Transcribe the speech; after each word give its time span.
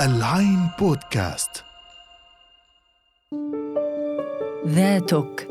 العين 0.00 0.68
بودكاست. 0.78 1.64
ذاتك 4.66 5.48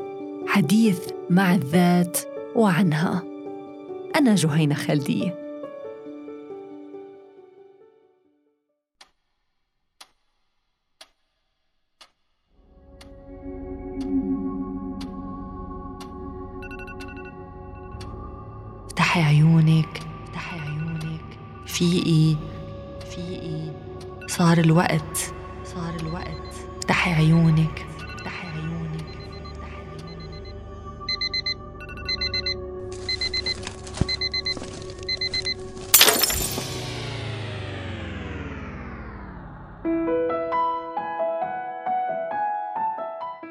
حديث 0.47 1.11
مع 1.29 1.53
الذات 1.53 2.17
وعنها. 2.55 3.23
أنا 4.15 4.35
جهينة 4.35 4.75
خلدية 4.75 5.40
صار 24.41 24.57
الوقت. 24.57 25.33
صار 25.63 25.95
الوقت. 25.99 26.53
افتحي 26.77 27.13
عيونك. 27.13 27.85
افتحي 28.15 28.47
عيونك. 28.47 29.05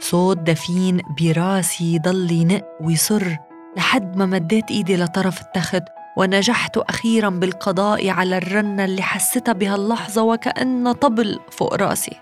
صوت 0.01 0.39
دفين 0.39 1.01
براسي 1.21 1.99
ضل 1.99 2.33
ينق 2.33 2.65
ويصر 2.81 3.37
لحد 3.77 4.17
ما 4.17 4.27
مديت 4.27 4.71
ايدي 4.71 4.97
لطرف 4.97 5.41
التخت 5.41 6.00
ونجحت 6.17 6.77
أخيرا 6.77 7.29
بالقضاء 7.29 8.09
على 8.09 8.37
الرنة 8.39 8.85
اللي 8.85 9.03
حسيتها 9.03 9.53
بهاللحظه 9.53 10.23
وكأنها 10.23 10.93
طبل 10.93 11.39
فوق 11.51 11.75
رأسي. 11.75 12.17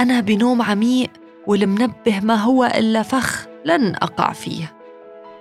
أنا 0.00 0.20
بنوم 0.20 0.62
عميق 0.62 1.10
والمنبه 1.46 2.20
ما 2.22 2.34
هو 2.34 2.64
إلا 2.64 3.02
فخ 3.02 3.46
لن 3.64 3.94
أقع 3.94 4.32
فيه. 4.32 4.72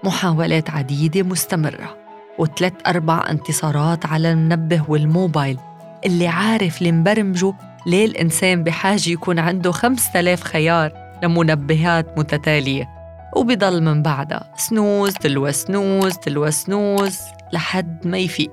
محاولات 0.04 0.70
عديدة 0.70 1.24
مستمرة 1.24 1.98
وثلاث 2.38 2.74
أربع 2.88 3.26
انتصارات 3.30 4.06
على 4.06 4.32
المنبه 4.32 4.84
والموبايل. 4.88 5.58
اللي 6.06 6.28
عارف 6.28 6.78
اللي 6.78 6.92
مبرمجه 6.92 7.54
ليه 7.86 8.06
الإنسان 8.06 8.64
بحاجة 8.64 9.10
يكون 9.10 9.40
عنده 9.40 9.72
5000 9.72 10.44
خيار 10.44 10.92
لمنبهات 11.24 12.18
متتالية. 12.18 12.93
وبضل 13.36 13.84
من 13.84 14.02
بعدها. 14.02 14.54
سنوز 14.58 15.14
تلو 15.14 15.52
سنوز 15.52 16.18
تلو 16.18 16.50
سنوز 16.50 17.20
لحد 17.54 18.08
ما 18.08 18.18
يفيق. 18.18 18.52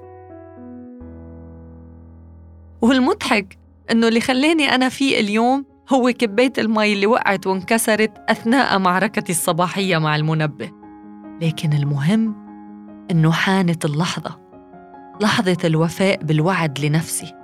والمضحك 2.82 3.58
إنه 3.90 4.08
اللي 4.08 4.20
خلاني 4.20 4.74
أنا 4.74 4.88
فيق 4.88 5.18
اليوم 5.18 5.64
هو 5.92 6.12
كباية 6.12 6.52
المي 6.58 6.92
اللي 6.92 7.06
وقعت 7.06 7.46
وانكسرت 7.46 8.12
أثناء 8.28 8.78
معركتي 8.78 9.32
الصباحية 9.32 9.98
مع 9.98 10.16
المنبه. 10.16 10.70
لكن 11.42 11.72
المهم 11.72 12.34
إنه 13.10 13.32
حانت 13.32 13.84
اللحظة 13.84 14.40
لحظة 15.20 15.56
الوفاء 15.64 16.24
بالوعد 16.24 16.80
لنفسي. 16.80 17.34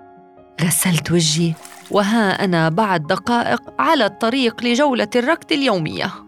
غسلت 0.62 1.12
وجهي 1.12 1.52
وها 1.90 2.44
أنا 2.44 2.68
بعد 2.68 3.06
دقائق 3.06 3.62
على 3.78 4.06
الطريق 4.06 4.64
لجولة 4.64 5.08
الركض 5.16 5.52
اليومية. 5.52 6.25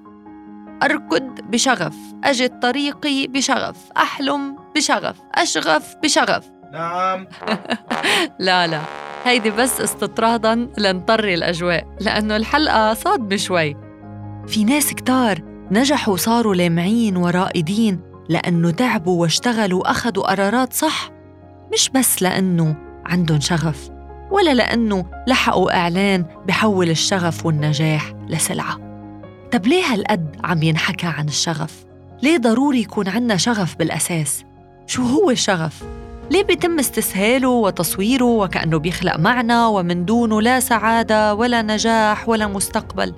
أركض 0.83 1.41
بشغف 1.41 1.97
أجد 2.25 2.61
طريقي 2.61 3.27
بشغف 3.27 3.77
أحلم 3.97 4.57
بشغف 4.77 5.17
أشغف 5.35 5.95
بشغف. 6.03 6.51
نعم. 6.73 7.27
لا 8.39 8.67
لا. 8.67 8.81
هيدي 9.25 9.51
بس 9.51 9.81
استطرادا 9.81 10.69
لنطري 10.79 11.35
الأجواء 11.35 11.87
لأنه 12.01 12.37
الحلقة 12.37 12.95
صادمة 12.95 13.37
شوي. 13.37 13.77
في 14.47 14.65
ناس 14.65 14.95
كتار 14.95 15.39
نجحوا 15.71 16.17
صاروا 16.17 16.55
لامعين 16.55 17.17
ورائدين 17.17 18.01
لأنه 18.29 18.71
تعبوا 18.71 19.21
واشتغلوا 19.21 19.81
وأخذوا 19.81 20.31
قرارات 20.31 20.73
صح 20.73 21.11
مش 21.73 21.91
بس 21.91 22.23
لأنه 22.23 22.77
عندهم 23.07 23.41
شغف 23.41 23.91
ولا 24.31 24.55
لأنه 24.55 25.05
لحقوا 25.27 25.77
إعلان 25.77 26.25
بحول 26.47 26.91
الشغف 26.91 27.47
والنجاح 27.47 28.13
لسلعة. 28.29 28.88
طب 29.53 29.67
ليه 29.67 29.85
هالقد 29.85 30.37
عم 30.45 30.63
ينحكى 30.63 31.07
عن 31.07 31.29
الشغف؟ 31.29 31.85
ليه 32.23 32.39
ضروري 32.39 32.81
يكون 32.81 33.09
عنا 33.09 33.37
شغف 33.37 33.77
بالأساس؟ 33.77 34.45
شو 34.87 35.03
هو 35.03 35.31
الشغف؟ 35.31 35.85
ليه 36.31 36.45
بيتم 36.45 36.79
استسهاله 36.79 37.49
وتصويره 37.49 38.25
وكأنه 38.25 38.79
بيخلق 38.79 39.17
معنى 39.17 39.65
ومن 39.65 40.05
دونه 40.05 40.43
لا 40.43 40.61
سعادة 40.61 41.35
ولا 41.35 41.63
نجاح 41.63 42.29
ولا 42.29 42.47
مستقبل؟ 42.47 43.15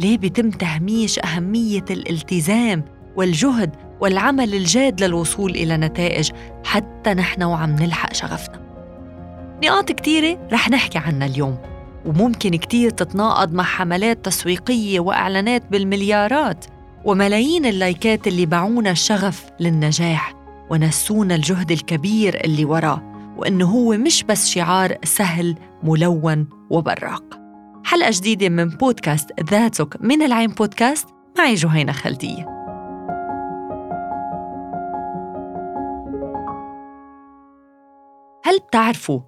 ليه 0.00 0.18
بيتم 0.18 0.50
تهميش 0.50 1.18
أهمية 1.18 1.84
الالتزام 1.90 2.84
والجهد 3.16 3.76
والعمل 4.00 4.54
الجاد 4.54 5.04
للوصول 5.04 5.50
إلى 5.50 5.76
نتائج 5.76 6.30
حتى 6.64 7.14
نحن 7.14 7.42
وعم 7.42 7.70
نلحق 7.70 8.12
شغفنا؟ 8.12 8.60
نقاط 9.64 9.92
كتيرة 9.92 10.48
رح 10.52 10.70
نحكي 10.70 10.98
عنها 10.98 11.26
اليوم 11.26 11.58
وممكن 12.08 12.56
كتير 12.56 12.90
تتناقض 12.90 13.52
مع 13.52 13.64
حملات 13.64 14.24
تسويقية 14.24 15.00
وإعلانات 15.00 15.62
بالمليارات 15.70 16.64
وملايين 17.04 17.66
اللايكات 17.66 18.26
اللي 18.26 18.46
باعونا 18.46 18.90
الشغف 18.90 19.44
للنجاح 19.60 20.34
ونسونا 20.70 21.34
الجهد 21.34 21.70
الكبير 21.70 22.44
اللي 22.44 22.64
وراه 22.64 23.02
وإنه 23.36 23.66
هو 23.66 23.96
مش 23.96 24.22
بس 24.22 24.48
شعار 24.48 24.96
سهل 25.04 25.56
ملون 25.82 26.48
وبراق. 26.70 27.24
حلقة 27.84 28.10
جديدة 28.12 28.48
من 28.48 28.68
بودكاست 28.68 29.30
ذاتك 29.50 29.96
من 30.00 30.22
العين 30.22 30.50
بودكاست 30.50 31.08
معي 31.38 31.54
جهينة 31.54 31.92
خلدية. 31.92 32.58
هل 38.44 38.58
بتعرفوا 38.58 39.20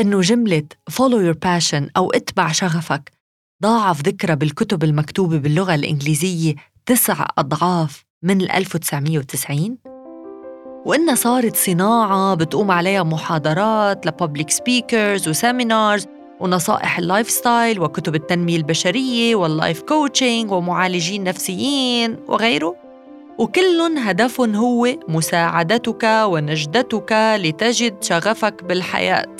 إنه 0.00 0.20
جملة 0.20 0.62
follow 0.90 1.32
your 1.32 1.36
passion 1.36 1.90
أو 1.96 2.10
اتبع 2.10 2.52
شغفك 2.52 3.12
تضاعف 3.62 4.00
ذكره 4.02 4.36
بالكتب 4.36 4.84
المكتوبة 4.84 5.38
باللغة 5.38 5.74
الإنجليزية 5.74 6.54
تسع 6.86 7.26
أضعاف 7.38 8.04
من 8.22 8.40
ال 8.40 8.50
1990 8.50 9.78
وإنها 10.86 11.14
صارت 11.14 11.56
صناعة 11.56 12.34
بتقوم 12.34 12.70
عليها 12.70 13.02
محاضرات 13.02 14.06
ل 14.06 14.12
public 14.12 14.50
speakers 14.50 15.28
و 15.28 15.37
seminars 15.37 16.06
ونصائح 16.40 16.98
ال 16.98 17.30
lifestyle 17.30 17.80
وكتب 17.80 18.14
التنمية 18.14 18.56
البشرية 18.56 19.36
وال 19.36 19.51
life 19.51 19.82
coaching 19.82 20.50
ومعالجين 20.50 21.24
نفسيين 21.24 22.16
وغيره. 22.28 22.76
وكل 23.38 23.98
هدفهم 23.98 24.54
هو 24.54 24.88
مساعدتك 25.08 26.04
ونجدتك 26.04 27.36
لتجد 27.38 28.02
شغفك 28.02 28.64
بالحياة. 28.64 29.36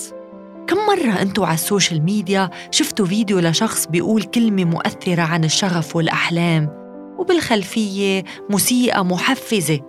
كم 0.68 0.76
مرة 0.76 1.22
أنتوا 1.22 1.46
على 1.46 1.54
ال 1.54 1.61
social 1.61 2.02
media 2.02 2.50
شفتوا 2.70 3.06
فيديو 3.06 3.38
لشخص 3.38 3.86
بيقول 3.86 4.22
كلمة 4.22 4.64
مؤثرة 4.64 5.22
عن 5.22 5.44
الشغف 5.44 5.96
والأحلام 5.96 6.68
وبالخلفية 7.18 8.24
موسيقى 8.50 9.04
محفزة 9.04 9.80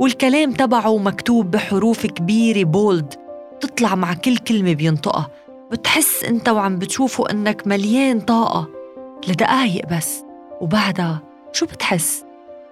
والكلام 0.00 0.52
تبعه 0.52 0.98
مكتوب 0.98 1.50
بحروف 1.50 2.06
كبيرة 2.06 2.64
bold 2.64 3.14
تطلع 3.60 3.94
مع 3.94 4.14
كل 4.14 4.36
كلمة 4.36 4.74
بينطقها 4.74 5.30
بتحس 5.70 6.24
أنت 6.24 6.48
وعم 6.48 6.78
بتشوفه 6.78 7.30
أنك 7.30 7.66
مليان 7.66 8.20
طاقة 8.20 8.68
لدقايق 9.28 9.86
بس 9.96 10.22
وبعدها 10.60 11.22
شو 11.52 11.66
بتحس؟ 11.66 12.24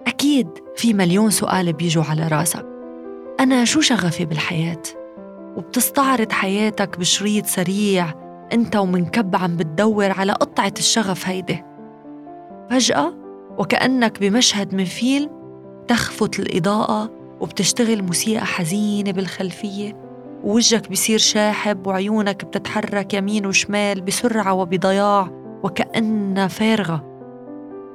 أكيد 0.07 0.47
في 0.75 0.93
مليون 0.93 1.29
سؤال 1.29 1.73
بيجوا 1.73 2.03
على 2.03 2.27
راسك 2.27 2.65
أنا 3.39 3.65
شو 3.65 3.81
شغفي 3.81 4.25
بالحياة؟ 4.25 4.81
وبتستعرض 5.57 6.31
حياتك 6.31 6.99
بشريط 6.99 7.45
سريع 7.45 8.13
انت 8.53 8.75
ومنكب 8.75 9.35
عم 9.35 9.57
بتدور 9.57 10.11
على 10.11 10.31
قطعة 10.31 10.73
الشغف 10.77 11.27
هيدي. 11.27 11.63
فجأة 12.69 13.13
وكأنك 13.57 14.19
بمشهد 14.19 14.75
من 14.75 14.85
فيلم 14.85 15.29
تخفت 15.87 16.39
الإضاءة 16.39 17.11
وبتشتغل 17.39 18.03
موسيقى 18.03 18.45
حزينة 18.45 19.11
بالخلفية 19.11 20.05
ووجهك 20.43 20.91
بصير 20.91 21.17
شاحب 21.17 21.87
وعيونك 21.87 22.45
بتتحرك 22.45 23.13
يمين 23.13 23.45
وشمال 23.45 24.01
بسرعة 24.01 24.53
وبضياع 24.53 25.29
وكأنها 25.63 26.47
فارغة. 26.47 27.03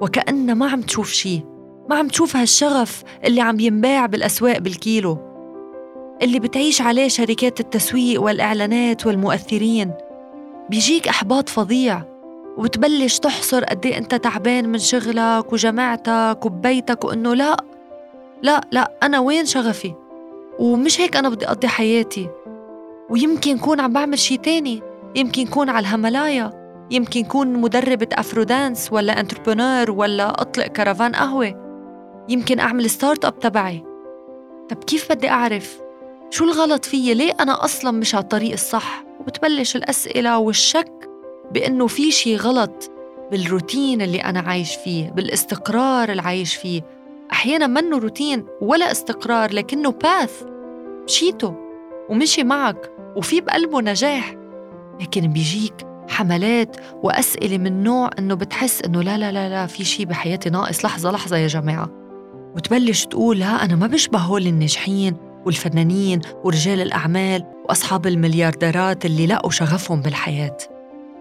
وكأنها 0.00 0.54
ما 0.54 0.68
عم 0.70 0.82
تشوف 0.82 1.10
شي 1.10 1.44
ما 1.90 1.96
عم 1.96 2.08
تشوف 2.08 2.36
هالشغف 2.36 3.02
اللي 3.24 3.40
عم 3.40 3.60
ينباع 3.60 4.06
بالأسواق 4.06 4.58
بالكيلو. 4.58 5.29
اللي 6.22 6.40
بتعيش 6.40 6.82
عليه 6.82 7.08
شركات 7.08 7.60
التسويق 7.60 8.22
والإعلانات 8.22 9.06
والمؤثرين. 9.06 9.92
بيجيك 10.70 11.08
إحباط 11.08 11.48
فظيع 11.48 12.02
وبتبلش 12.56 13.18
تحس 13.18 13.64
قد 13.64 13.86
إيه 13.86 13.98
أنت 13.98 14.14
تعبان 14.14 14.68
من 14.68 14.78
شغلك 14.78 15.52
وجماعتك 15.52 16.46
وبيتك 16.46 17.04
وإنه 17.04 17.34
لا 17.34 17.56
لا 18.42 18.60
لا 18.72 18.92
أنا 19.02 19.18
وين 19.18 19.46
شغفي؟ 19.46 19.94
ومش 20.58 21.00
هيك 21.00 21.16
أنا 21.16 21.28
بدي 21.28 21.46
أقضي 21.46 21.68
حياتي. 21.68 22.28
ويمكن 23.10 23.58
كون 23.58 23.80
عم 23.80 23.92
بعمل 23.92 24.18
شي 24.18 24.36
تاني 24.36 24.82
يمكن 25.16 25.46
كون 25.46 25.68
على 25.68 25.86
الهملايا 25.86 26.60
يمكن 26.90 27.24
كون 27.24 27.52
مدربة 27.52 28.08
Afro 28.12 28.42
dance 28.42 28.92
ولا 28.92 29.20
entrepreneur 29.20 29.90
ولا 29.90 30.40
أطلقت 30.42 30.66
كرفان 30.66 31.14
قهوة. 31.14 31.70
يمكن 32.28 32.60
أعمل 32.60 32.90
startup 32.90 33.38
تبعي. 33.38 33.84
طب 34.68 34.84
كيف 34.84 35.12
بدي 35.12 35.28
أعرف؟ 35.30 35.80
شو 36.30 36.44
الغلط 36.44 36.84
فيي؟ 36.84 37.14
ليه 37.14 37.32
أنا 37.40 37.64
أصلا 37.64 37.90
مش 37.90 38.14
على 38.14 38.22
الطريق 38.22 38.52
الصح؟ 38.52 39.04
وبتبلش 39.20 39.76
الأسئلة 39.76 40.38
والشك 40.38 41.10
بأنه 41.52 41.86
في 41.86 42.10
شي 42.10 42.36
غلط 42.36 42.90
بالروتين 43.30 44.02
اللي 44.02 44.18
أنا 44.18 44.40
عايش 44.40 44.74
فيه 44.84 45.10
بالاستقرار 45.10 46.10
اللي 46.10 46.22
عايش 46.22 46.56
فيه. 46.56 46.82
أحيانا 47.32 47.66
منه 47.66 47.98
روتين 47.98 48.46
ولا 48.60 48.92
استقرار 48.92 49.52
لكنه 49.52 49.90
path 49.90 50.42
مشيته 51.04 51.54
ومشي 52.08 52.44
معك 52.44 52.92
وفي 53.16 53.40
بقلبه 53.40 53.80
نجاح. 53.80 54.34
لكن 55.00 55.32
بيجيك 55.32 55.86
حملات 56.08 56.76
وأسئلة 57.02 57.58
من 57.58 57.82
نوع 57.82 58.10
إنه 58.18 58.34
بتحس 58.34 58.82
إنه 58.82 59.02
لا 59.02 59.18
لا 59.18 59.32
لا 59.32 59.48
لا 59.48 59.66
في 59.66 59.84
شي 59.84 60.04
بحياتي 60.04 60.50
ناقص. 60.50 60.84
لحظة 60.84 61.10
لحظة 61.10 61.36
يا 61.36 61.46
جماعة. 61.46 61.90
وتبلش 62.56 63.04
تقول 63.04 63.38
لا 63.38 63.64
أنا 63.64 63.76
ما 63.76 63.86
بشبه 63.86 64.18
هول 64.18 64.46
الناجحين. 64.46 65.29
والفنانين 65.46 66.20
ورجال 66.44 66.80
الأعمال 66.80 67.44
وأصحاب 67.68 68.06
المليارديرات 68.06 69.04
اللي 69.04 69.26
لقوا 69.26 69.50
شغفهم 69.50 70.00
بالحياة 70.00 70.56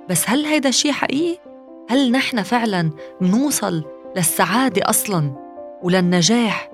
بس 0.09 0.29
هل 0.29 0.45
هيدا 0.45 0.69
الشيء 0.69 0.91
حقيقي؟ 0.91 1.39
هل 1.89 2.11
نحن 2.11 2.43
فعلا 2.43 2.91
بنوصل 3.21 3.83
للسعادة 4.15 4.89
أصلا 4.89 5.33
وللنجاح 5.83 6.71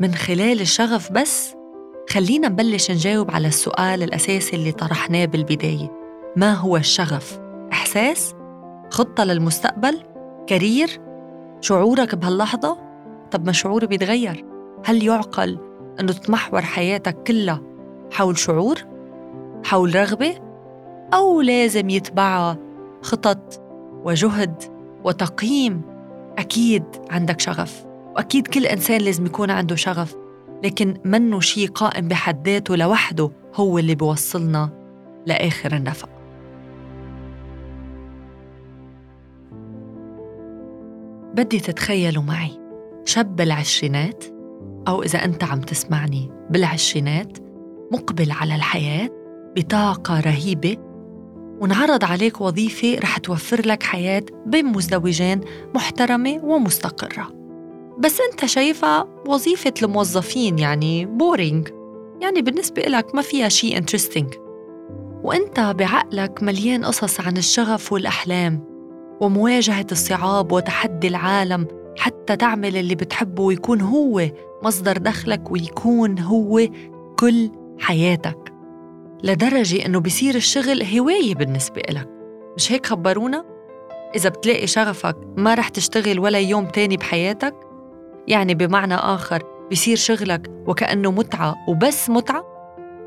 من 0.00 0.14
خلال 0.14 0.60
الشغف 0.60 1.12
بس؟ 1.12 1.54
خلينا 2.10 2.48
نبلش 2.48 2.90
نجاوب 2.90 3.30
على 3.30 3.48
السؤال 3.48 4.02
الأساسي 4.02 4.56
اللي 4.56 4.72
طرحناه 4.72 5.24
بالبداية 5.24 5.92
ما 6.36 6.54
هو 6.54 6.76
الشغف؟ 6.76 7.40
إحساس؟ 7.72 8.34
خطة 8.90 9.24
للمستقبل؟ 9.24 10.02
كارير؟ 10.46 11.00
شعورك 11.60 12.14
بهاللحظة؟ 12.14 12.78
طب 13.30 13.46
ما 13.46 13.52
شعوري 13.52 13.86
بيتغير 13.86 14.44
هل 14.84 15.02
يعقل 15.02 15.67
أنه 16.00 16.12
تتمحور 16.12 16.62
حياتك 16.62 17.22
كلها 17.22 17.62
حول 18.12 18.38
شعور؟ 18.38 18.78
حول 19.64 19.94
رغبة؟ 19.94 20.34
أو 21.14 21.40
لازم 21.40 21.90
يتبعها 21.90 22.58
خطط 23.02 23.60
وجهد 24.04 24.62
وتقييم 25.04 25.82
أكيد 26.38 26.84
عندك 27.10 27.40
شغف 27.40 27.84
وأكيد 28.16 28.46
كل 28.46 28.66
إنسان 28.66 29.00
لازم 29.00 29.26
يكون 29.26 29.50
عنده 29.50 29.76
شغف 29.76 30.16
لكن 30.64 30.94
منه 31.04 31.40
شيء 31.40 31.68
قائم 31.68 32.08
بحد 32.08 32.48
ذاته 32.48 32.76
لوحده 32.76 33.30
هو 33.54 33.78
اللي 33.78 33.94
بيوصلنا 33.94 34.70
لآخر 35.26 35.76
النفق 35.76 36.08
بدي 41.34 41.60
تتخيلوا 41.60 42.22
معي 42.22 42.60
شاب 43.04 43.36
بالعشرينات 43.36 44.24
أو 44.88 45.02
إذا 45.02 45.24
أنت 45.24 45.44
عم 45.44 45.60
تسمعني 45.60 46.30
بالعشرينات 46.50 47.38
مقبل 47.92 48.30
على 48.30 48.54
الحياة 48.54 49.08
بطاقة 49.56 50.20
رهيبة 50.20 50.76
ونعرض 51.60 52.04
عليك 52.04 52.40
وظيفة 52.40 52.98
رح 52.98 53.18
توفر 53.18 53.66
لك 53.66 53.82
حياة 53.82 54.22
بين 54.46 54.66
مزدوجين 54.66 55.40
محترمة 55.74 56.40
ومستقرة. 56.44 57.32
بس 57.98 58.18
أنت 58.20 58.44
شايفها 58.44 59.08
وظيفة 59.26 59.74
الموظفين 59.82 60.58
يعني 60.58 61.06
boring 61.06 61.68
يعني 62.20 62.42
بالنسبة 62.42 62.82
لك 62.82 63.14
ما 63.14 63.22
فيها 63.22 63.48
شيء 63.48 63.76
interesting 63.76 64.34
وأنت 65.22 65.60
بعقلك 65.60 66.42
مليان 66.42 66.84
قصص 66.84 67.20
عن 67.20 67.36
الشغف 67.36 67.92
والأحلام 67.92 68.64
ومواجهة 69.20 69.86
الصعاب 69.92 70.52
وتحدي 70.52 71.08
العالم 71.08 71.66
حتى 71.98 72.36
تعمل 72.36 72.76
اللي 72.76 72.94
بتحبه 72.94 73.42
ويكون 73.42 73.80
هو 73.80 74.22
مصدر 74.62 74.96
دخلك 74.96 75.50
ويكون 75.50 76.18
هو 76.18 76.60
كل 77.18 77.50
حياتك. 77.80 78.52
لدرجة 79.24 79.86
إنه 79.86 80.00
بصير 80.00 80.34
الشغل 80.34 80.82
هواية 80.82 81.34
بالنسبة 81.34 81.80
إلك. 81.88 82.08
مش 82.56 82.72
هيك 82.72 82.86
خبرونا؟ 82.86 83.44
إذا 84.16 84.28
بتلاقي 84.28 84.66
شغفك 84.66 85.16
ما 85.36 85.54
رح 85.54 85.68
تشتغل 85.68 86.18
ولا 86.18 86.38
يوم 86.38 86.66
تاني 86.66 86.96
بحياتك 86.96 87.54
يعني 88.28 88.54
بمعنى 88.54 88.94
آخر 88.94 89.42
بصير 89.72 89.96
شغلك 89.96 90.50
وكأنه 90.66 91.10
متعة 91.10 91.54
وبس 91.68 92.10
متعة؟ 92.10 92.44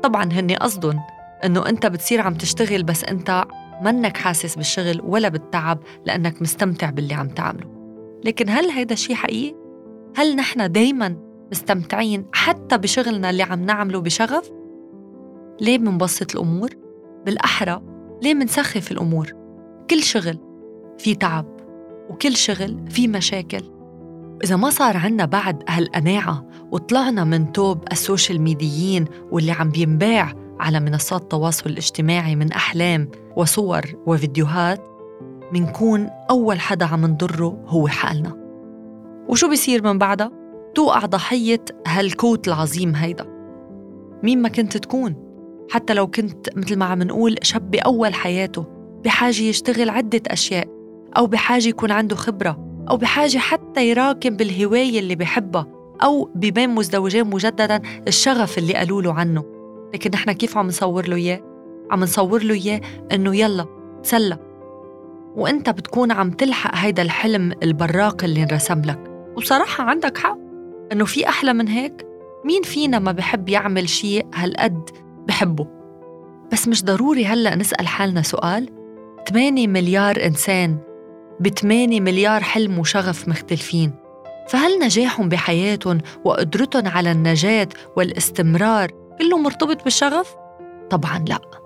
طبعا 0.02 0.32
هني 0.32 0.56
قصدن 0.56 0.98
إنه 1.44 1.68
أنت 1.68 1.86
بتصير 1.86 2.20
عم 2.20 2.34
تشتغل 2.34 2.82
بس 2.82 3.04
أنت 3.04 3.44
منك 3.82 4.16
حاسس 4.16 4.56
بالشغل 4.56 5.00
ولا 5.04 5.28
بالتعب 5.28 5.78
لأنك 6.04 6.42
مستمتع 6.42 6.90
باللي 6.90 7.14
عم 7.14 7.28
تعمله. 7.28 7.71
لكن 8.24 8.48
هل 8.48 8.70
هيدا 8.70 8.92
الشيء 8.92 9.16
حقيقي؟ 9.16 9.56
هل 10.16 10.36
نحن 10.36 10.72
دايما 10.72 11.16
مستمتعين 11.50 12.26
حتى 12.32 12.78
بشغلنا 12.78 13.30
اللي 13.30 13.42
عم 13.42 13.64
نعمله 13.64 14.00
بشغف؟ 14.00 14.50
ليه 15.60 15.78
منبسط 15.78 16.34
الأمور؟ 16.34 16.70
بالأحرى 17.26 17.82
ليه 18.22 18.34
منسخف 18.34 18.92
الأمور؟ 18.92 19.32
كل 19.90 20.02
شغل 20.02 20.38
في 20.98 21.14
تعب 21.14 21.46
وكل 22.10 22.36
شغل 22.36 22.84
في 22.90 23.08
مشاكل 23.08 23.62
إذا 24.44 24.56
ما 24.56 24.70
صار 24.70 24.96
عنا 24.96 25.24
بعد 25.24 25.62
هالقناعة 25.68 26.46
وطلعنا 26.72 27.24
من 27.24 27.52
توب 27.52 27.84
السوشيال 27.92 28.40
ميديين 28.40 29.04
واللي 29.30 29.52
عم 29.52 29.70
بينباع 29.70 30.32
على 30.60 30.80
منصات 30.80 31.22
التواصل 31.22 31.70
الاجتماعي 31.70 32.36
من 32.36 32.52
أحلام 32.52 33.08
وصور 33.36 33.82
وفيديوهات 34.06 34.91
منكون 35.52 36.10
أول 36.30 36.60
حدا 36.60 36.86
عم 36.86 37.06
نضره 37.06 37.64
هو 37.66 37.88
حالنا. 37.88 38.36
وشو 39.28 39.48
بيصير 39.48 39.84
من 39.84 39.98
بعدها؟ 39.98 40.30
توقع 40.74 41.06
ضحية 41.06 41.64
هالكوت 41.86 42.48
العظيم 42.48 42.94
هيدا. 42.94 43.26
مين 44.22 44.42
ما 44.42 44.48
كنت 44.48 44.76
تكون. 44.76 45.16
حتى 45.70 45.94
لو 45.94 46.06
كنت 46.06 46.56
مثل 46.56 46.76
ما 46.76 46.84
عم 46.84 47.02
نقول 47.02 47.36
شاب 47.42 47.70
بأول 47.70 48.14
حياته 48.14 48.64
بحاجة 49.04 49.42
يشتغل 49.42 49.90
عدة 49.90 50.22
أشياء 50.26 50.68
أو 51.16 51.26
بحاجة 51.26 51.68
يكون 51.68 51.90
عنده 51.90 52.16
خبرة 52.16 52.84
أو 52.90 52.96
بحاجة 52.96 53.38
حتى 53.38 53.90
يراكم 53.90 54.36
بالهواية 54.36 54.98
اللي 54.98 55.14
بحبها 55.14 55.66
أو 56.02 56.30
ببين 56.34 56.70
مزدوجين 56.70 57.26
مجددا 57.26 57.80
الشغف 58.08 58.58
اللي 58.58 58.74
قالوا 58.74 59.02
له 59.02 59.12
عنه. 59.14 59.44
لكن 59.94 60.10
نحن 60.10 60.32
كيف 60.32 60.58
عم 60.58 60.66
نصور 60.66 61.08
له 61.08 61.16
إياه؟ 61.16 61.40
عم 61.90 62.00
نصور 62.00 62.42
له 62.42 62.54
إياه 62.54 62.80
إنه 63.12 63.36
يلا 63.36 63.66
تسلى. 64.02 64.51
وانت 65.36 65.70
بتكون 65.70 66.12
عم 66.12 66.30
تلحق 66.30 66.74
هيدا 66.74 67.02
الحلم 67.02 67.52
البراق 67.62 68.24
اللي 68.24 68.42
انرسم 68.42 68.82
لك. 68.82 69.00
وبصراحة 69.36 69.84
عندك 69.84 70.18
حق 70.18 70.38
إنه 70.92 71.04
في 71.04 71.28
أحلى 71.28 71.52
من 71.52 71.68
هيك. 71.68 72.06
مين 72.44 72.62
فينا 72.62 72.98
ما 72.98 73.12
بحب 73.12 73.48
يعمل 73.48 73.88
شيء 73.88 74.26
هالقد 74.34 74.90
بحبه؟ 75.28 75.66
بس 76.52 76.68
مش 76.68 76.84
ضروري 76.84 77.26
هلأ 77.26 77.54
نسأل 77.54 77.86
حالنا 77.86 78.22
سؤال. 78.22 78.68
8 79.28 79.68
مليار 79.68 80.26
إنسان 80.26 80.78
ب 81.40 81.48
8 81.48 82.00
مليار 82.00 82.42
حلم 82.42 82.78
وشغف 82.78 83.28
مختلفين. 83.28 83.92
فهل 84.48 84.78
نجاحهم 84.78 85.28
بحياتهم 85.28 85.98
وقدرتهم 86.24 86.88
على 86.88 87.12
النجاة 87.12 87.68
والاستمرار 87.96 88.90
كله 89.18 89.38
مرتبط 89.38 89.84
بالشغف؟ 89.84 90.34
طبعا 90.90 91.24
لأ. 91.28 91.61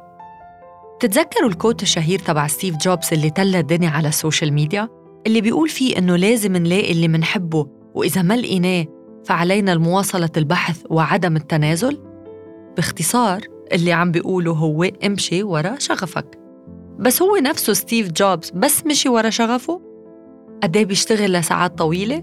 تتذكروا 1.00 1.49
ال 1.49 1.54
quote 1.54 1.83
الشهير 1.83 2.19
تبع 2.19 2.47
ستيف 2.47 2.76
جوبز 2.76 3.09
اللي 3.12 3.31
ملى 3.30 3.59
الدنيا 3.59 3.91
على 3.91 4.09
ال 4.09 4.15
social 4.15 4.52
media؟ 4.52 4.88
اللي 5.26 5.41
بيقول 5.41 5.69
فيه 5.69 5.99
إنه 5.99 6.17
لازم 6.17 6.57
نلاقي 6.57 6.93
اللي 6.93 7.09
منحبه 7.09 7.67
وإذا 7.95 8.23
ما 8.23 8.37
لقيناه 8.37 8.87
فعلينا 9.25 9.73
المواصلة 9.73 10.31
البحث 10.37 10.83
وعدم 10.91 11.37
التنازل؟ 11.37 11.99
باختصار 12.76 13.41
اللي 13.73 13.93
عم 13.93 14.12
بيقوله 14.12 14.53
هو 14.53 14.85
امشي 14.85 15.43
ورا 15.43 15.79
شغفك 15.79 16.38
بس 16.99 17.23
هو 17.23 17.37
نفسه 17.37 17.73
ستيف 17.73 18.12
جوبز 18.12 18.50
بس 18.50 18.87
مشي 18.87 19.09
ورا 19.09 19.31
شغفه؟ 19.31 19.81
قد 20.62 20.79
بيشتغل 20.79 21.33
لساعات 21.33 21.79
طويلة؟ 21.79 22.23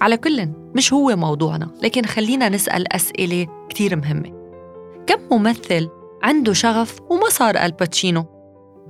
على 0.00 0.16
كل 0.16 0.48
مش 0.74 0.92
هو 0.92 1.16
موضوعنا 1.16 1.70
لكن 1.82 2.04
خلينا 2.04 2.48
نسأل 2.48 2.92
أسئلة 2.92 3.46
كتير 3.68 3.96
مهمة 3.96 4.32
كم 5.06 5.36
ممثل 5.36 5.88
عنده 6.24 6.52
شغف 6.52 7.00
وما 7.10 7.28
صار 7.28 7.56
آل 7.56 7.71
باتشينو 7.71 8.24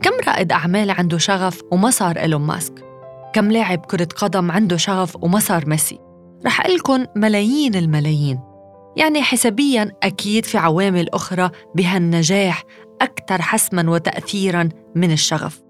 كم 0.03 0.13
رائد 0.29 0.53
أعمال 0.53 0.91
عنده 0.91 1.19
شغف 1.19 1.63
وما 1.73 1.91
صار 1.91 2.17
إيلون 2.19 2.41
ماسك؟ 2.41 2.85
كم 3.33 3.51
لاعب 3.51 3.79
كرة 3.79 4.09
قدم 4.17 4.51
عنده 4.51 4.77
شغف 4.77 5.17
وما 5.23 5.39
صار 5.39 5.69
ميسي؟ 5.69 5.99
رح 6.47 6.67
قلكم 6.67 7.05
ملايين 7.17 7.75
الملايين. 7.75 8.41
يعني 8.97 9.23
حسابيا 9.23 9.93
أكيد 10.03 10.45
في 10.45 10.59
عوامل 10.59 11.09
أخرى 11.11 11.51
بهالنجاح 11.75 12.63
أكثر 13.01 13.43
حسما 13.43 13.91
وتأثيرا 13.91 14.69
من 14.95 15.13
الشغف. 15.13 15.63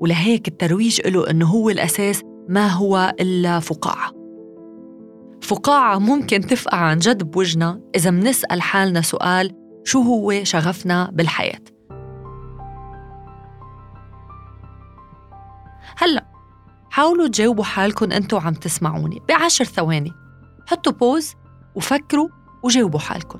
ولهيك 0.00 0.48
الترويج 0.48 1.00
له 1.06 1.30
أنه 1.30 1.46
هو 1.46 1.70
الأساس 1.70 2.22
ما 2.48 2.68
هو 2.68 3.14
إلا 3.20 3.60
فقاعة. 3.60 4.12
فقاعة 5.42 5.98
ممكن 5.98 6.40
تفقع 6.40 6.78
عن 6.78 6.98
جد 6.98 7.22
بوجنا 7.22 7.80
إذا 7.96 8.10
منسأل 8.10 8.62
حالنا 8.62 9.00
سؤال 9.00 9.65
شو 9.86 10.02
هو 10.02 10.44
شغفنا 10.44 11.10
بالحياة؟ 11.12 11.60
هلأ 15.96 16.26
حاولوا 16.90 17.28
تجاوبوا 17.28 17.64
حالكم 17.64 18.12
أنتوا 18.12 18.40
عم 18.40 18.54
تسمعوني 18.54 19.22
بعشر 19.28 19.64
ثواني. 19.64 20.12
حطوا 20.66 20.92
بوز 20.92 21.34
وفكروا 21.74 22.28
وجاوبوا 22.62 23.00
حالكم. 23.00 23.38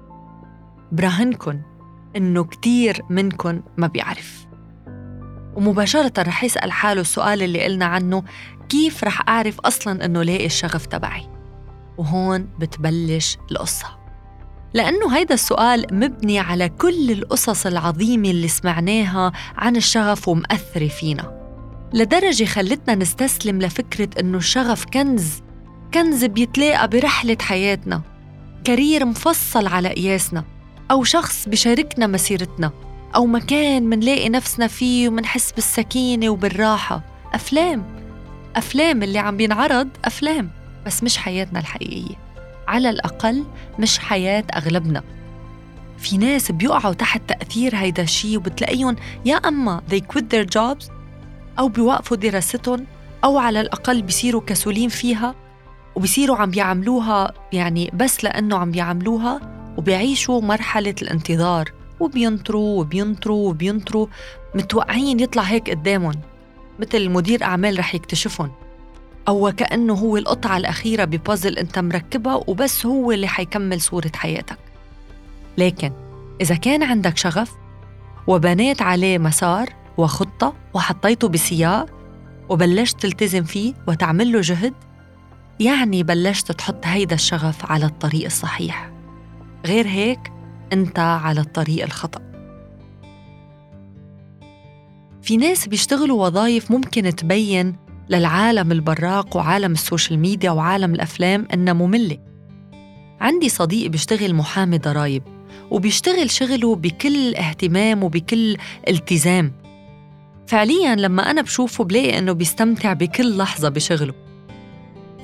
براهنكن 0.92 1.62
إنه 2.16 2.44
كتير 2.44 3.02
منكن 3.10 3.62
ما 3.76 3.86
بيعرف. 3.86 4.46
ومباشرة 5.54 6.22
رح 6.22 6.44
يسأل 6.44 6.72
حاله 6.72 7.00
السؤال 7.00 7.42
اللي 7.42 7.64
قلنا 7.64 7.84
عنه 7.84 8.22
كيف 8.68 9.04
رح 9.04 9.28
أعرف 9.28 9.60
أصلاً 9.60 10.04
إنه 10.04 10.22
لاقي 10.22 10.46
الشغف 10.46 10.86
تبعي؟ 10.86 11.28
وهون 11.98 12.48
بتبلش 12.58 13.38
القصة. 13.50 13.95
لأنه 14.75 15.16
هيدا 15.16 15.35
السؤال 15.35 15.87
مبني 15.92 16.38
على 16.38 16.68
كل 16.68 17.11
القصص 17.11 17.66
العظيمة 17.66 18.30
اللي 18.30 18.49
سمعناها 18.49 19.32
عن 19.56 19.76
الشغف 19.76 20.28
ومأثرة 20.28 20.88
فينا. 20.88 21.37
لدرجة 21.94 22.44
خلتنا 22.44 22.94
نستسلم 22.94 23.62
لفكرة 23.62 24.08
إنه 24.20 24.38
الشغف 24.38 24.85
كنز 24.85 25.42
كنز 25.94 26.25
بيتلاقى 26.25 26.88
برحلة 26.88 27.37
حياتنا 27.40 28.02
كارير 28.64 29.04
مفصل 29.04 29.66
على 29.66 29.88
قياسنا 29.88 30.44
أو 30.90 31.04
شخص 31.04 31.49
بشاركنا 31.49 32.06
مسيرتنا 32.06 32.73
أو 33.14 33.26
مكان 33.26 33.82
منلاقي 33.82 34.28
نفسنا 34.28 34.66
فيه 34.66 35.08
ومنحس 35.08 35.52
بالسكينة 35.52 36.28
وبالراحة. 36.28 37.02
أفلام 37.35 37.96
أفلام 38.56 39.02
اللي 39.02 39.18
عم 39.18 39.37
بينعرض 39.37 39.88
أفلام 40.04 40.50
بس 40.87 41.02
مش 41.02 41.18
حياتنا 41.18 41.58
الحقيقية. 41.61 42.25
على 42.68 42.90
الأقل 42.90 43.44
مش 43.78 43.99
حياة 43.99 44.44
أغلبنا. 44.54 45.02
في 45.99 46.18
ناس 46.18 46.52
بيقعوا 46.52 46.94
تحت 46.94 47.23
تأثير 47.28 47.76
هيدا 47.76 48.02
الشيء 48.02 48.37
وبتلاقيهم 48.37 48.96
يا 49.25 49.37
أما 49.37 49.82
they 49.90 50.14
quit 50.14 50.23
their 50.23 50.46
jobs 50.46 50.90
أو 51.58 51.68
بيوقفوا 51.68 52.16
دراستهم 52.16 52.87
أو 53.25 53.38
على 53.38 53.61
الأقل 53.61 54.02
بيصيروا 54.02 54.42
كسولين 54.46 54.88
فيها 54.88 55.35
وبيصيروا 55.94 56.37
عم 56.37 56.50
بيعملوها 56.50 57.32
يعني 57.52 57.90
بس 57.94 58.25
لأنه 58.25 58.56
عم 58.58 58.70
بيعملوها 58.70 59.40
وبيعيشوا 59.76 60.40
مرحلة 60.40 60.94
الانتظار 61.02 61.73
وبينطروا 62.00 62.80
وبينطروا 62.80 63.49
وبينطروا 63.49 64.06
متوقعين 64.54 65.20
يطلع 65.20 65.42
هيك 65.42 65.70
قدامهم. 65.70 66.14
مثل 66.80 67.11
مدير 67.11 67.44
أعمال 67.44 67.78
رح 67.78 67.94
يكتشفهم. 67.94 68.50
أو 69.28 69.49
وكأنه 69.49 69.95
هو 69.95 70.16
القطعة 70.16 70.56
الأخيرة 70.56 71.04
ببازل 71.04 71.59
أنت 71.59 71.78
مركبها 71.78 72.35
وبس 72.47 72.87
هو 72.87 73.12
اللي 73.12 73.28
حيكمل 73.28 73.80
صورة 73.80 74.12
حياتك. 74.14 74.59
لكن 75.59 75.92
إذا 76.40 76.54
كان 76.54 76.83
عندك 76.83 77.16
شغف 77.16 77.52
وبنيت 78.26 78.83
عليه 78.83 79.18
مسار 79.18 79.68
وخطة 79.99 80.54
وحطيته 80.75 81.28
بسياق 81.28 81.87
وبلشت 82.49 83.00
تلتزم 83.00 83.45
فيه 83.45 83.75
وتعمل 83.88 84.33
له 84.33 84.40
جهد 84.40 84.75
يعني 85.61 86.02
بلشت 86.02 86.52
تحط 86.52 86.87
هيدا 86.87 87.14
الشغف 87.14 87.71
على 87.71 87.87
الطريق 87.87 88.25
الصحيح. 88.25 88.90
غير 89.66 89.87
هيك 89.87 90.33
أنت 90.73 90.99
على 90.99 91.40
الطريق 91.40 91.85
الخطأ. 91.85 92.21
في 95.23 95.37
ناس 95.37 95.68
بيشتغلوا 95.68 96.26
وظائف 96.26 96.71
ممكن 96.71 97.16
تبين 97.16 97.76
للعالم 98.10 98.72
البراق 98.72 99.36
وعالم 99.36 99.72
السوشيال 99.72 100.18
ميديا 100.18 100.50
وعالم 100.50 100.94
الأفلام 100.94 101.48
إنها 101.54 101.72
مملة. 101.72 102.18
عندي 103.20 103.48
صديق 103.48 103.90
بيشتغل 103.90 104.34
محامي 104.34 104.78
ضرايب 104.78 105.22
وبيشتغل 105.70 106.30
شغله 106.30 106.76
بكل 106.76 107.34
اهتمام 107.34 108.04
وبكل 108.04 108.56
التزام. 108.88 109.52
فعليا 110.46 110.94
لما 110.94 111.30
أنا 111.30 111.42
بشوفه 111.42 111.84
بلاقي 111.84 112.18
إنه 112.18 112.32
بيستمتع 112.32 112.92
بكل 112.92 113.36
لحظة 113.36 113.68
بشغله. 113.68 114.14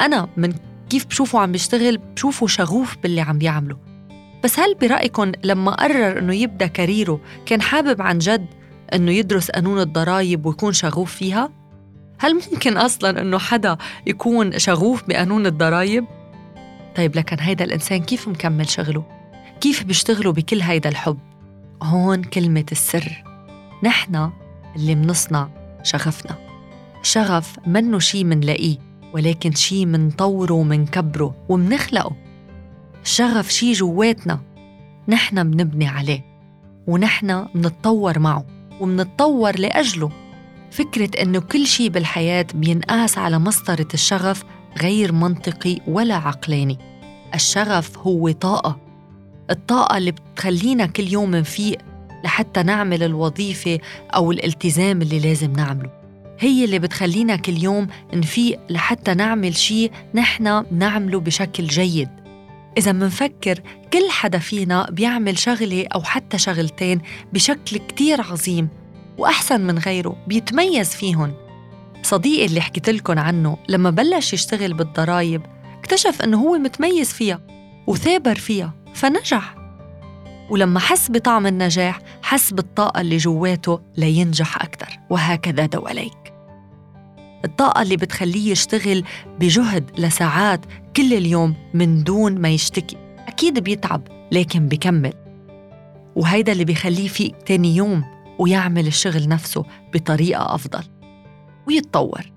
أنا 0.01 0.29
من 0.37 0.53
كيف 0.91 1.07
بشوفه 1.07 1.39
عم 1.39 1.53
بيشتغل 1.53 1.99
بشوفه 1.99 2.47
شغوف 2.47 2.97
باللي 3.03 3.21
عم 3.21 3.39
بيعمله. 3.39 3.77
بس 4.45 4.59
هل 4.59 4.75
برأيكم 4.75 5.33
لما 5.45 5.71
قرر 5.71 6.19
إنه 6.19 6.35
يبدأ 6.35 6.67
كاريره 6.67 7.21
كان 7.47 7.63
حابب 7.63 8.03
عن 8.03 8.19
جد 8.19 8.47
إنه 8.95 9.13
يدرس 9.13 9.51
قانون 9.51 9.81
الضرايب 9.81 10.47
ويكون 10.47 10.73
شغوف 10.73 11.15
فيها؟ 11.15 11.62
هل 12.23 12.35
ممكن 12.35 12.77
أصلاً 12.77 13.21
إنه 13.21 13.39
حدا 13.39 13.77
يكون 14.07 14.59
شغوف 14.59 15.09
بقانون 15.09 15.47
الضرايب؟ 15.47 16.05
طيب 16.97 17.17
لكن 17.17 17.37
هيدا 17.41 17.65
الإنسان 17.65 18.03
كيف 18.03 18.29
مكمل 18.29 18.69
شغله؟ 18.69 19.05
كيف 19.61 19.85
بيشتغلوا 19.85 20.33
بكل 20.33 20.61
هيدا 20.61 20.89
الحب؟ 20.89 21.19
هون 21.83 22.23
كلمة 22.23 22.65
السر 22.73 23.25
نحن 23.83 24.31
اللي 24.77 24.95
منصنع 24.95 25.49
شغفنا 25.83 26.37
شغف 27.03 27.57
منه 27.67 27.99
شي 27.99 28.25
منلاقيه 28.25 28.77
ولكن 29.13 29.53
شي 29.53 29.87
منطوره 29.87 30.53
ومنكبره 30.53 31.35
ومنخلقه 31.49 32.17
الشغف 33.03 33.49
شي 33.49 33.73
جواتنا 33.73 34.41
نحن 35.09 35.51
بنبني 35.51 35.89
عليه 35.89 36.25
ونحن 36.87 37.47
منتطور 37.55 38.19
معه 38.19 38.45
ومنتطور 38.81 39.59
لأجله 39.59 40.22
فكرة 40.73 41.23
إنه 41.23 41.41
كل 41.41 41.67
شي 41.67 41.89
بالحياة 41.89 42.47
بينقاس 42.55 43.19
على 43.19 43.39
مسطرة 43.39 43.89
الشغف 43.95 44.45
غير 44.83 45.13
منطقي 45.13 45.79
ولا 45.87 46.15
عقلاني. 46.15 46.79
الشغف 47.35 47.99
هو 47.99 48.31
طاقة. 48.31 48.81
الطاقة 49.51 49.97
اللي 49.97 50.13
بتخلينا 50.13 50.87
كل 50.87 51.09
يوم 51.09 51.37
نفيق 51.37 51.79
لحتى 52.25 52.63
نعمل 52.63 53.03
الوظيفة 53.03 53.79
أو 54.15 54.33
الالتزام 54.33 55.03
اللي 55.03 55.19
لازم 55.19 55.53
نعمله. 55.53 55.91
هي 56.39 56.65
اللي 56.65 56.79
بتخلينا 56.79 57.37
كل 57.37 57.63
يوم 57.63 57.87
نفيق 58.15 58.61
لحتى 58.71 59.15
نعمل 59.15 59.57
شيء 59.57 59.93
نحن 60.15 60.65
نعمله 60.71 61.21
بشكل 61.21 61.67
جيد. 61.67 62.09
إذا 62.79 62.93
منفكر 62.93 63.61
كل 63.93 64.11
حدا 64.11 64.39
فينا 64.39 64.91
بيعمل 64.91 65.39
شغلة 65.39 65.87
أو 65.95 66.03
حتى 66.03 66.39
شغلتين 66.39 67.01
بشكل 67.33 67.77
كتير 67.77 68.21
عظيم 68.21 68.69
وأحسن 69.19 69.61
من 69.61 69.79
غيره 69.79 70.17
بيتميز 70.27 70.91
فيهن. 70.91 71.33
صديقي 72.03 72.47
اللي 72.47 72.61
حكيت 72.61 72.91
لكم 72.91 73.19
عنه 73.19 73.59
لما 73.69 73.91
بلش 73.91 74.33
يشتغل 74.33 74.75
بالضرايب 74.75 75.43
اكتشف 75.79 76.23
أنه 76.23 76.41
هو 76.41 76.59
متميز 76.59 77.13
فيها 77.13 77.41
وثابر 77.87 78.35
فيها 78.35 78.75
فنجح. 78.95 79.55
ولما 80.51 80.81
حس 80.81 81.11
بطعم 81.11 81.47
النجاح 81.47 81.99
حس 82.23 82.53
بالطاقة 82.53 83.01
اللي 83.01 83.17
جواته 83.17 83.81
لينجح 83.97 84.63
أكثر 84.63 84.99
وهكذا 85.11 85.67
دواليك. 85.67 86.33
الطاقة 87.45 87.83
اللي 87.83 87.97
بتخليه 87.97 88.51
يشتغل 88.51 89.05
بجهد 89.41 89.91
لساعات 89.99 90.61
كل 90.97 91.15
اليوم 91.15 91.55
من 91.75 92.05
دون 92.05 92.41
ما 92.41 92.49
يشتكي 92.49 92.97
أكيد 93.29 93.59
بيتعب 93.59 94.03
لكن 94.33 94.69
بكمل 94.69 95.13
وهيدا 96.17 96.53
اللي 96.53 96.65
بيخليه 96.65 97.09
فيق 97.09 97.39
تاني 97.39 97.77
يوم. 97.77 98.05
ويعمل 98.43 98.87
الشغل 98.87 99.29
نفسه 99.29 99.65
بطريقة 99.95 100.55
أفضل 100.55 100.83
ويتطور. 101.69 102.33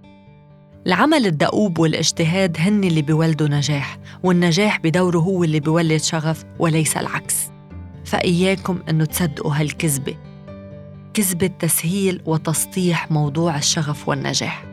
العمل 0.88 1.26
الدؤوب 1.26 1.80
والاجتهاد 1.80 2.58
هن 2.60 2.84
اللي 2.84 3.02
بيولدوا 3.02 3.48
نجاح 3.48 3.98
والنجاح 4.24 4.80
بدوره 4.80 5.20
هو 5.20 5.44
اللي 5.44 5.60
بيولد 5.60 6.02
شغف 6.02 6.46
وليس 6.60 6.98
العكس. 6.98 7.36
فإياكم 8.06 8.80
أنه 8.90 9.06
تصدقوا 9.06 9.54
هالكذبة 9.54 10.16
كذبة 11.14 11.48
تسهيل 11.48 12.22
وتسطيح 12.26 13.12
موضوع 13.12 13.58
الشغف 13.58 14.10
والنجاح. 14.10 14.66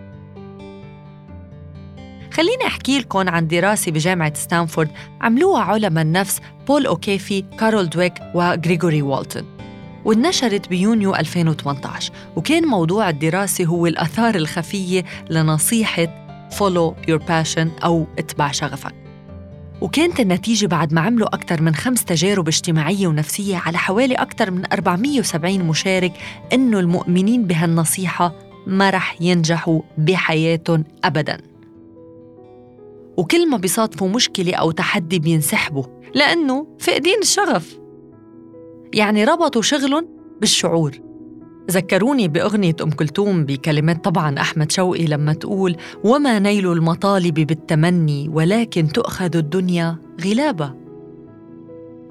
خليني 2.33 2.67
أحكي 2.67 2.99
لكم 2.99 3.29
عن 3.29 3.49
دراسة 3.49 3.93
بجامعة 3.93 4.35
ستانفورد 4.35 4.91
عملوها 5.21 5.63
علماء 5.63 6.05
النفس 6.05 6.41
بول 6.67 6.87
أوكيفي، 6.87 7.43
كارول 7.43 7.89
دويك 7.89 8.15
وغريغوري 8.35 9.03
والتون. 9.03 9.52
وانشرت 10.05 10.69
بيونيو 10.69 11.15
2018 11.15 12.13
وكان 12.37 12.67
موضوع 12.67 13.09
الدراسة 13.09 13.65
هو 13.65 13.87
الآثار 13.87 14.35
الخفية 14.35 15.05
لنصيحة 15.31 16.23
Follow 16.53 17.09
your 17.09 17.19
passion 17.19 17.85
أو 17.85 18.07
اتبع 18.19 18.53
شغفك 18.53 18.95
وكانت 19.81 20.21
النتيجة 20.21 20.67
بعد 20.67 20.93
ما 20.93 21.01
عملوا 21.01 21.35
أكثر 21.35 21.63
من 21.63 21.75
خمس 21.75 22.05
تجارب 22.05 22.49
اجتماعية 22.49 23.07
ونفسية 23.07 23.57
على 23.57 23.79
حوالي 23.79 24.15
أكثر 24.15 24.51
من 24.51 24.63
470 24.73 25.59
مشارك 25.59 26.13
إنه 26.53 26.81
المؤمنين 26.81 27.47
بهالنصيحة 27.47 28.35
ما 28.67 28.91
رح 28.91 29.23
ينجحوا 29.23 29.81
بحياتهم 29.99 30.85
أبداً. 31.05 31.39
وكل 33.17 33.51
ما 33.51 33.57
بيصادفوا 33.57 34.09
مشكلة 34.09 34.55
أو 34.55 34.71
تحدي 34.71 35.19
بينسحبوا 35.19 35.85
لأنه 36.15 36.67
فقدين 36.79 37.19
الشغف. 37.23 37.82
يعني 38.95 39.25
ربطوا 39.25 39.63
شغلهم 39.63 40.09
بالشعور. 40.41 40.93
ذكروني 41.71 42.29
بأغنية 42.29 42.77
أم 42.83 42.91
كلثوم 42.91 43.45
بكلمات 43.45 44.05
طبعا 44.05 44.41
أحمد 44.41 44.73
شوقي 44.73 45.07
لما 45.07 45.33
تقول 45.33 45.77
وما 46.05 46.39
نيل 46.39 46.73
المطالب 46.73 47.35
بالتمني 47.35 48.29
ولكن 48.29 48.89
تؤخذ 48.89 49.37
الدنيا 49.37 49.97
غلابة. 50.25 50.75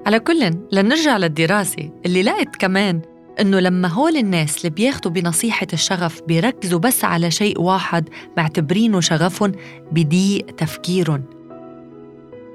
على 0.06 0.18
كل 0.18 0.50
لنرجع 0.72 1.16
للدراسة 1.16 1.90
اللي 2.06 2.22
لقت 2.22 2.56
كمان 2.56 3.00
إنه 3.40 3.60
لما 3.60 3.88
هول 3.88 4.16
الناس 4.16 4.58
اللي 4.58 4.70
بياخدوا 4.70 5.12
بنصيحة 5.12 5.66
الشغف 5.72 6.22
بيركزوا 6.22 6.78
بس 6.78 7.04
على 7.04 7.30
شيء 7.30 7.60
واحد 7.60 8.08
معتبرينه 8.36 9.00
شغفهم 9.00 9.52
بضيق 9.92 10.46
تفكيرهم. 10.46 11.22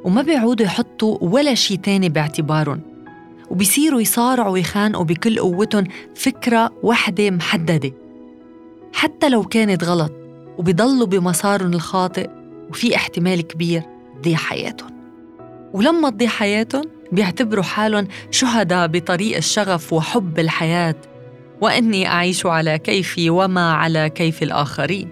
وما 0.03 0.21
بيعودوا 0.21 0.65
يحطوا 0.65 1.17
ولا 1.21 1.53
شيء 1.53 1.77
تاني 1.77 2.09
باعتبارهم. 2.09 2.96
وبيصيروا 3.49 4.01
يصارعوا 4.01 4.53
ويخانقوا 4.53 5.03
بكل 5.03 5.39
قوتهم 5.39 5.83
فكرة 6.15 6.71
وحدة 6.83 7.31
محددة. 7.31 7.91
حتى 8.93 9.29
لو 9.29 9.43
كانت 9.43 9.83
غلط 9.83 10.11
وبيضلوا 10.57 11.07
بمسارهم 11.07 11.73
الخاطئ 11.73 12.29
وفي 12.69 12.95
احتمال 12.95 13.41
كبير 13.41 13.83
تضيع 14.21 14.37
حياتهم. 14.37 14.91
ولما 15.73 16.09
تضيع 16.09 16.29
حياتهم 16.29 16.83
بيعتبروا 17.11 17.63
حالهم 17.63 18.07
شهداء 18.31 18.87
بطريق 18.87 19.37
الشغف 19.37 19.93
وحب 19.93 20.39
الحياة 20.39 20.95
وإني 21.61 22.07
أعيش 22.07 22.45
على 22.45 22.79
كيفي 22.79 23.29
وما 23.29 23.73
على 23.73 24.09
كيف 24.09 24.43
الآخرين. 24.43 25.09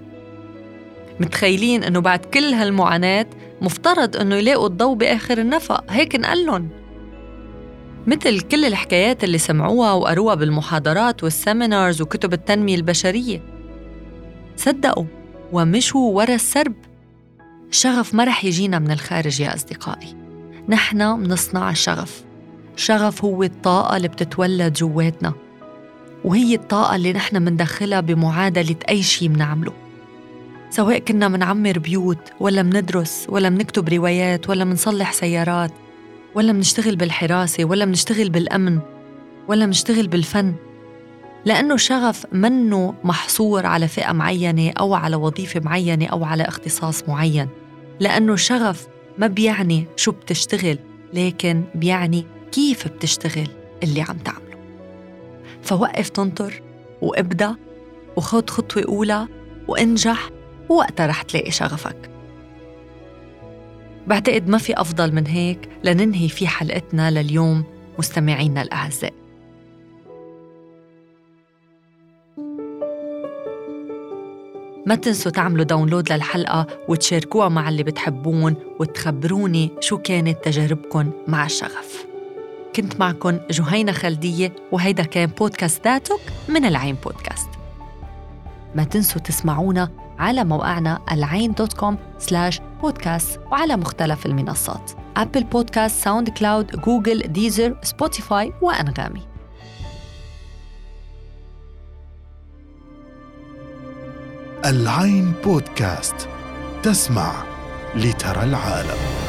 متخيلين 1.20 1.84
إنه 1.84 2.00
بعد 2.00 2.20
كل 2.20 2.54
هالمعاناة 2.54 3.26
مفترض 3.62 4.18
إنه 4.18 4.36
يلاقوا 4.36 4.68
الضوء 4.68 4.96
بآخر 4.96 5.38
النفق؟ 5.38 5.84
هيك 5.90 6.16
نقلن 6.16 6.70
مثل 8.08 8.42
كل 8.42 8.66
الحكايات 8.66 9.24
اللي 9.24 9.38
سمعوها 9.38 9.94
وقروها 9.94 10.36
بالمحاضرات 10.36 11.24
والسيمينارز 11.24 12.02
وكتب 12.02 12.34
التنمية 12.34 12.76
البشرية. 12.76 13.42
صدقوا 14.58 15.06
ومشوا 15.52 16.16
ورا 16.16 16.36
السرب. 16.36 16.74
الشغف 17.70 18.14
ما 18.14 18.24
رح 18.24 18.46
يجينا 18.46 18.80
من 18.80 18.92
الخارج 18.92 19.42
يا 19.42 19.56
أصدقائي. 19.56 20.16
نحن 20.70 20.98
منصنع 20.98 21.70
الشغف. 21.70 22.24
الشغف 22.76 23.26
هو 23.26 23.44
الطاقة 23.44 23.98
اللي 23.98 24.08
بتتولد 24.08 24.74
جواتنا 24.74 25.34
وهي 26.24 26.56
الطاقة 26.56 26.96
اللي 26.96 27.14
نحن 27.14 27.42
مندخلها 27.42 28.00
بمعادلة 28.00 28.76
أي 28.90 29.04
شيء 29.04 29.30
منعمله 29.30 29.74
سواء 30.70 31.00
كنا 31.00 31.28
منعمر 31.28 31.80
بيوت 31.80 32.32
ولا 32.40 32.64
مندرس 32.64 33.26
ولا 33.30 33.50
منكتب 33.50 33.90
روايات 33.90 34.50
ولا 34.50 34.66
منصلح 34.66 35.14
سيارات. 35.14 35.72
ولا 36.36 36.54
منشتغل 36.54 36.96
بالحراسة 36.96 37.66
ولا 37.66 37.86
منشتغل 37.86 38.30
بالأمن 38.30 38.80
ولا 39.48 39.66
منشتغل 39.66 40.08
بالفن. 40.08 40.54
لأنه 41.46 41.74
الشغف 41.74 42.26
منه 42.32 42.94
محصور 43.04 43.66
على 43.66 43.88
فئة 43.88 44.12
معينة 44.12 44.72
أو 44.80 44.94
على 44.94 45.16
وظيفة 45.16 45.60
معينة 45.60 46.06
أو 46.06 46.24
على 46.24 46.44
اختصاص 46.44 47.10
معين. 47.10 47.50
لأنه 48.00 48.34
الشغف 48.34 48.88
ما 49.18 49.28
بيعني 49.28 49.86
شو 49.96 50.12
بتشتغل 50.12 50.78
لكن 51.14 51.64
بيعني 51.76 52.26
كيف 52.52 52.88
بتشتغل 52.88 53.48
اللي 53.84 54.02
عم 54.02 54.18
تعمله. 54.18 54.58
فوقف 55.64 56.10
تنطر 56.10 56.62
وابدأ 57.02 57.56
وخد 58.16 58.50
خطوة 58.50 58.84
أولى 58.84 59.28
وانجح 59.68 60.30
ووقتها 60.70 61.08
رح 61.08 61.22
تلاقي 61.22 61.52
شغفك. 61.52 62.15
بعتقد 64.08 64.48
ما 64.48 64.58
في 64.58 64.82
أفضل 64.82 65.16
من 65.16 65.28
هيك 65.28 65.70
لننهي 65.84 66.30
في 66.30 66.48
حلقتنا 66.48 67.12
لليوم 67.12 67.64
مستمعينا 68.00 68.62
الأعزاء. 68.62 69.14
ما 74.88 74.96
تنسوا 74.96 75.32
تعملوا 75.32 75.64
download 75.66 76.12
للحلقة 76.12 76.68
وتشاركوها 76.88 77.50
مع 77.50 77.70
اللي 77.70 77.84
بتحبوهن 77.84 78.56
وتخبروني 78.80 79.72
شو 79.80 79.98
كانت 79.98 80.38
تجاربكم 80.44 81.12
مع 81.28 81.46
الشغف. 81.46 82.06
كنت 82.76 83.00
معكم 83.00 83.40
جهينة 83.50 83.92
خلدية 83.92 84.56
وهيدا 84.72 85.04
كان 85.04 85.26
بودكاست 85.26 85.84
ذاتك 85.86 86.20
من 86.50 86.66
العين 86.66 86.96
بودكاست. 87.04 87.50
ما 88.76 88.84
تنسوا 88.84 89.22
تسمعونا 89.22 90.05
على 90.20 90.44
موقعنا 90.44 91.00
العين 91.12 91.52
dot 91.52 91.74
com 91.74 91.98
slash 92.20 92.62
podcast 92.82 93.40
وعلى 93.52 93.76
مختلف 93.76 94.26
المنصات. 94.26 94.92
أبل 95.18 95.44
بودكاست، 95.44 96.04
ساوند 96.04 96.30
كلاود، 96.30 96.82
جوجل، 96.82 97.20
ديزر، 97.22 97.78
سبوتيفاي 97.82 98.54
وأنغامي. 98.62 99.22
العين 104.66 105.34
بودكاست 105.44 106.30
تسمع 106.84 107.44
لترى 107.96 108.44
العالم. 108.44 109.25